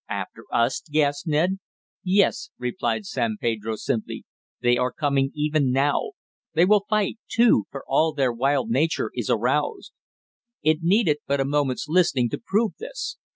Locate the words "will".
6.65-6.85